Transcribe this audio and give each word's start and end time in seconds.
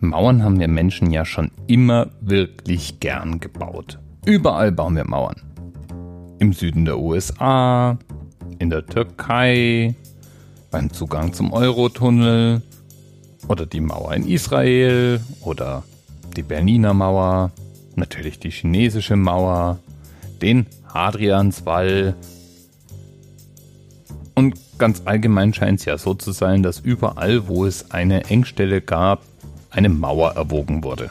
Mauern 0.00 0.44
haben 0.44 0.60
wir 0.60 0.68
Menschen 0.68 1.10
ja 1.10 1.24
schon 1.24 1.50
immer 1.66 2.08
wirklich 2.20 3.00
gern 3.00 3.40
gebaut. 3.40 3.98
Überall 4.24 4.70
bauen 4.70 4.94
wir 4.94 5.04
Mauern. 5.04 5.42
Im 6.38 6.52
Süden 6.52 6.84
der 6.84 6.98
USA, 6.98 7.98
in 8.60 8.70
der 8.70 8.86
Türkei, 8.86 9.96
beim 10.70 10.92
Zugang 10.92 11.32
zum 11.32 11.52
Eurotunnel 11.52 12.62
oder 13.48 13.66
die 13.66 13.80
Mauer 13.80 14.14
in 14.14 14.28
Israel 14.28 15.20
oder 15.40 15.82
die 16.36 16.42
Berliner 16.42 16.94
Mauer, 16.94 17.50
natürlich 17.96 18.38
die 18.38 18.50
chinesische 18.50 19.16
Mauer, 19.16 19.80
den 20.40 20.66
Hadrianswall. 20.92 22.14
Und 24.36 24.54
ganz 24.78 25.02
allgemein 25.06 25.54
scheint 25.54 25.80
es 25.80 25.86
ja 25.86 25.98
so 25.98 26.14
zu 26.14 26.30
sein, 26.30 26.62
dass 26.62 26.78
überall, 26.78 27.48
wo 27.48 27.64
es 27.66 27.90
eine 27.90 28.26
Engstelle 28.26 28.80
gab, 28.80 29.22
eine 29.70 29.88
Mauer 29.88 30.32
erwogen 30.36 30.82
wurde. 30.82 31.10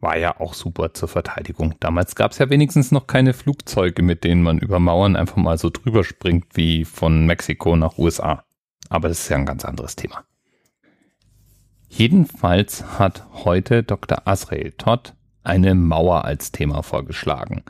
War 0.00 0.16
ja 0.16 0.40
auch 0.40 0.54
super 0.54 0.94
zur 0.94 1.08
Verteidigung. 1.08 1.74
Damals 1.78 2.14
gab 2.14 2.32
es 2.32 2.38
ja 2.38 2.48
wenigstens 2.48 2.90
noch 2.90 3.06
keine 3.06 3.34
Flugzeuge, 3.34 4.02
mit 4.02 4.24
denen 4.24 4.42
man 4.42 4.58
über 4.58 4.78
Mauern 4.78 5.14
einfach 5.14 5.36
mal 5.36 5.58
so 5.58 5.68
drüber 5.68 6.04
springt 6.04 6.46
wie 6.54 6.84
von 6.84 7.26
Mexiko 7.26 7.76
nach 7.76 7.98
USA. 7.98 8.44
Aber 8.88 9.08
das 9.08 9.20
ist 9.20 9.28
ja 9.28 9.36
ein 9.36 9.46
ganz 9.46 9.64
anderes 9.64 9.96
Thema. 9.96 10.24
Jedenfalls 11.88 12.98
hat 12.98 13.26
heute 13.44 13.82
Dr. 13.82 14.26
Asrael 14.26 14.72
Todd 14.72 15.14
eine 15.42 15.74
Mauer 15.74 16.24
als 16.24 16.52
Thema 16.52 16.82
vorgeschlagen. 16.82 17.62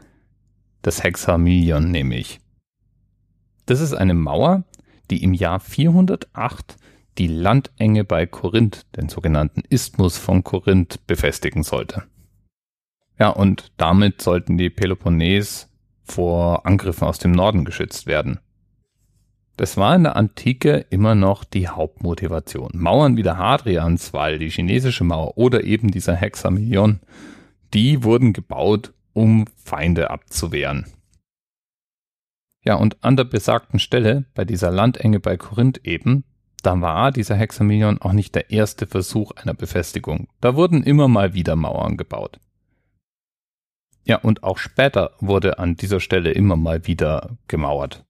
Das 0.83 1.03
Hexamillion 1.03 1.91
nämlich. 1.91 2.41
Das 3.67 3.81
ist 3.81 3.95
eine 3.95 4.15
Mauer, 4.15 4.65
die 5.11 5.23
im 5.23 5.35
Jahr 5.35 5.59
408 5.59 6.77
die 7.19 7.27
Landenge 7.27 8.05
bei 8.05 8.27
Korinth, 8.27 8.87
den 8.97 9.09
sogenannten 9.09 9.63
Isthmus 9.69 10.19
von 10.19 10.45
Korinth, 10.45 11.07
befestigen 11.07 11.63
sollte. 11.63 12.05
Ja, 13.19 13.29
und 13.29 13.73
damit 13.77 14.23
sollten 14.23 14.57
die 14.57 14.71
Peloponnes 14.71 15.69
vor 16.05 16.67
Angriffen 16.67 17.07
aus 17.07 17.19
dem 17.19 17.33
Norden 17.33 17.65
geschützt 17.65 18.07
werden. 18.07 18.41
Das 19.57 19.77
war 19.77 19.95
in 19.95 20.05
der 20.05 20.17
Antike 20.17 20.87
immer 20.89 21.15
noch 21.15 21.45
die 21.45 21.69
Hauptmotivation. 21.69 22.71
Mauern 22.73 23.19
wie 23.19 23.23
der 23.23 23.37
Hadrianswall, 23.37 24.39
die 24.39 24.49
chinesische 24.49 25.05
Mauer 25.05 25.37
oder 25.37 25.65
eben 25.65 25.91
dieser 25.91 26.17
Hexamillion, 26.17 27.01
die 27.75 28.03
wurden 28.03 28.33
gebaut, 28.33 28.95
um 29.13 29.45
Feinde 29.63 30.09
abzuwehren. 30.09 30.87
Ja, 32.65 32.77
und 32.77 33.05
an 33.05 33.17
der 33.17 33.25
besagten 33.25 33.79
Stelle, 33.79 34.25
bei 34.35 34.47
dieser 34.47 34.71
Landenge 34.71 35.21
bei 35.21 35.37
Korinth 35.37 35.85
eben, 35.85 36.25
da 36.63 36.81
war 36.81 37.13
dieser 37.13 37.37
Hexamillion 37.37 38.01
auch 38.01 38.13
nicht 38.13 38.35
der 38.35 38.51
erste 38.51 38.87
Versuch 38.87 39.33
einer 39.33 39.55
Befestigung. 39.55 40.29
Da 40.41 40.57
wurden 40.57 40.83
immer 40.83 41.09
mal 41.09 41.35
wieder 41.35 41.57
Mauern 41.57 41.97
gebaut. 41.97 42.39
Ja, 44.05 44.17
und 44.17 44.43
auch 44.43 44.59
später 44.59 45.13
wurde 45.21 45.59
an 45.59 45.77
dieser 45.77 46.01
Stelle 46.01 46.33
immer 46.33 46.57
mal 46.57 46.87
wieder 46.87 47.37
gemauert. 47.49 48.05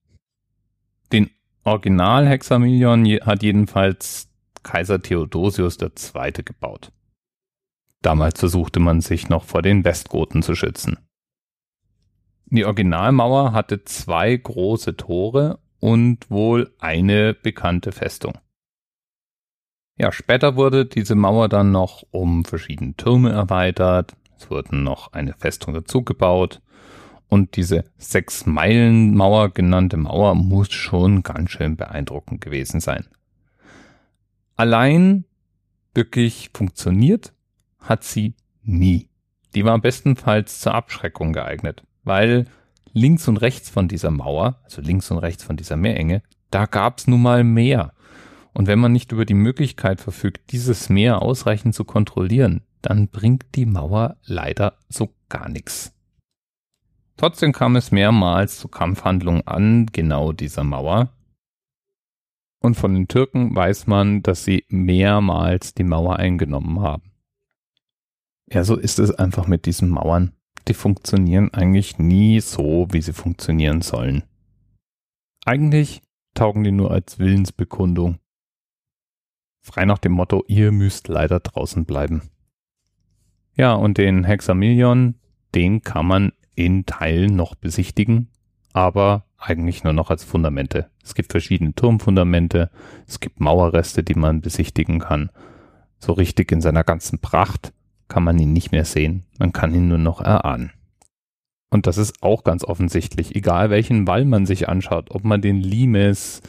Den 1.11 1.29
Original 1.63 2.27
Hexamillion 2.27 3.05
hat 3.21 3.43
jedenfalls 3.43 4.29
Kaiser 4.63 5.01
Theodosius 5.01 5.77
II. 5.79 6.31
gebaut. 6.43 6.91
Damals 8.01 8.39
versuchte 8.39 8.79
man 8.79 9.01
sich 9.01 9.29
noch 9.29 9.43
vor 9.43 9.61
den 9.61 9.83
Westgoten 9.83 10.41
zu 10.41 10.55
schützen. 10.55 10.97
Die 12.45 12.65
Originalmauer 12.65 13.53
hatte 13.53 13.85
zwei 13.85 14.35
große 14.35 14.97
Tore 14.97 15.59
und 15.81 16.29
wohl 16.29 16.73
eine 16.79 17.33
bekannte 17.33 17.91
Festung. 17.91 18.37
Ja, 19.97 20.13
später 20.13 20.55
wurde 20.55 20.85
diese 20.85 21.15
Mauer 21.15 21.49
dann 21.49 21.71
noch 21.71 22.03
um 22.11 22.45
verschiedene 22.45 22.95
Türme 22.95 23.31
erweitert, 23.31 24.15
es 24.37 24.49
wurden 24.49 24.83
noch 24.83 25.11
eine 25.11 25.33
Festung 25.33 25.73
dazugebaut 25.73 26.61
und 27.27 27.55
diese 27.55 27.83
sechs 27.97 28.45
Meilen 28.45 29.15
Mauer 29.15 29.49
genannte 29.49 29.97
Mauer 29.97 30.35
muss 30.35 30.71
schon 30.71 31.23
ganz 31.23 31.51
schön 31.51 31.75
beeindruckend 31.75 32.41
gewesen 32.41 32.79
sein. 32.79 33.07
Allein 34.55 35.25
wirklich 35.93 36.51
funktioniert 36.53 37.33
hat 37.79 38.03
sie 38.03 38.35
nie. 38.63 39.09
Die 39.55 39.65
war 39.65 39.79
bestenfalls 39.79 40.61
zur 40.61 40.75
Abschreckung 40.75 41.33
geeignet, 41.33 41.83
weil 42.03 42.45
links 42.93 43.27
und 43.27 43.37
rechts 43.37 43.69
von 43.69 43.87
dieser 43.87 44.11
Mauer, 44.11 44.59
also 44.63 44.81
links 44.81 45.11
und 45.11 45.17
rechts 45.19 45.43
von 45.43 45.57
dieser 45.57 45.77
Meerenge, 45.77 46.23
da 46.49 46.65
gab's 46.65 47.07
nun 47.07 47.21
mal 47.21 47.43
Meer. 47.43 47.93
Und 48.53 48.67
wenn 48.67 48.79
man 48.79 48.91
nicht 48.91 49.11
über 49.11 49.25
die 49.25 49.33
Möglichkeit 49.33 50.01
verfügt, 50.01 50.51
dieses 50.51 50.89
Meer 50.89 51.21
ausreichend 51.21 51.73
zu 51.73 51.85
kontrollieren, 51.85 52.61
dann 52.81 53.07
bringt 53.07 53.45
die 53.55 53.65
Mauer 53.65 54.17
leider 54.25 54.77
so 54.89 55.13
gar 55.29 55.47
nichts. 55.47 55.93
Trotzdem 57.15 57.53
kam 57.53 57.75
es 57.75 57.91
mehrmals 57.91 58.59
zu 58.59 58.67
Kampfhandlungen 58.67 59.45
an 59.47 59.85
genau 59.91 60.31
dieser 60.31 60.63
Mauer. 60.63 61.13
Und 62.59 62.75
von 62.75 62.93
den 62.93 63.07
Türken 63.07 63.55
weiß 63.55 63.87
man, 63.87 64.21
dass 64.23 64.43
sie 64.43 64.65
mehrmals 64.69 65.73
die 65.73 65.83
Mauer 65.83 66.17
eingenommen 66.17 66.81
haben. 66.81 67.11
Ja, 68.51 68.63
so 68.63 68.75
ist 68.75 68.99
es 68.99 69.11
einfach 69.11 69.47
mit 69.47 69.65
diesen 69.65 69.89
Mauern 69.89 70.33
die 70.67 70.73
funktionieren 70.73 71.53
eigentlich 71.53 71.99
nie 71.99 72.39
so, 72.39 72.87
wie 72.91 73.01
sie 73.01 73.13
funktionieren 73.13 73.81
sollen. 73.81 74.23
Eigentlich 75.45 76.01
taugen 76.33 76.63
die 76.63 76.71
nur 76.71 76.91
als 76.91 77.19
Willensbekundung. 77.19 78.19
Frei 79.61 79.85
nach 79.85 79.99
dem 79.99 80.13
Motto, 80.13 80.43
ihr 80.47 80.71
müsst 80.71 81.07
leider 81.07 81.39
draußen 81.39 81.85
bleiben. 81.85 82.23
Ja, 83.55 83.73
und 83.73 83.97
den 83.97 84.23
Hexamillion, 84.23 85.15
den 85.53 85.81
kann 85.81 86.05
man 86.05 86.31
in 86.55 86.85
Teilen 86.85 87.35
noch 87.35 87.55
besichtigen, 87.55 88.29
aber 88.73 89.25
eigentlich 89.37 89.83
nur 89.83 89.93
noch 89.93 90.09
als 90.09 90.23
Fundamente. 90.23 90.89
Es 91.03 91.15
gibt 91.15 91.31
verschiedene 91.31 91.73
Turmfundamente, 91.73 92.69
es 93.07 93.19
gibt 93.19 93.39
Mauerreste, 93.39 94.03
die 94.03 94.15
man 94.15 94.41
besichtigen 94.41 94.99
kann. 94.99 95.31
So 95.99 96.13
richtig 96.13 96.51
in 96.51 96.61
seiner 96.61 96.83
ganzen 96.83 97.19
Pracht 97.19 97.73
kann 98.11 98.23
man 98.23 98.37
ihn 98.37 98.51
nicht 98.51 98.73
mehr 98.73 98.83
sehen, 98.83 99.23
man 99.39 99.53
kann 99.53 99.73
ihn 99.73 99.87
nur 99.87 99.97
noch 99.97 100.19
erahnen. 100.19 100.73
Und 101.69 101.87
das 101.87 101.97
ist 101.97 102.21
auch 102.21 102.43
ganz 102.43 102.65
offensichtlich, 102.65 103.37
egal 103.37 103.69
welchen 103.69 104.05
Wall 104.05 104.25
man 104.25 104.45
sich 104.45 104.67
anschaut, 104.67 105.11
ob 105.11 105.23
man 105.23 105.41
den 105.41 105.61
Limes, 105.61 106.41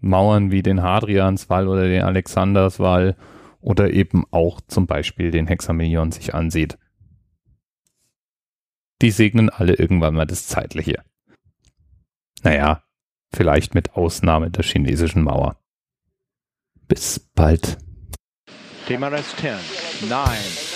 Mauern 0.00 0.50
wie 0.50 0.62
den 0.62 0.82
Hadrianswall 0.82 1.68
oder 1.68 1.86
den 1.86 2.02
Alexanderswall 2.02 3.16
oder 3.60 3.92
eben 3.92 4.24
auch 4.32 4.60
zum 4.66 4.88
Beispiel 4.88 5.30
den 5.30 5.46
Hexamillion 5.46 6.10
sich 6.10 6.34
ansieht. 6.34 6.76
Die 9.00 9.12
segnen 9.12 9.48
alle 9.48 9.74
irgendwann 9.74 10.14
mal 10.14 10.26
das 10.26 10.48
Zeitliche. 10.48 11.04
Naja, 12.42 12.82
vielleicht 13.32 13.76
mit 13.76 13.94
Ausnahme 13.94 14.50
der 14.50 14.64
chinesischen 14.64 15.22
Mauer. 15.22 15.56
Bis 16.88 17.20
bald. 17.20 17.78
Thema 18.88 19.08
Rest 19.08 19.36
10, 19.38 20.08
9, 20.08 20.75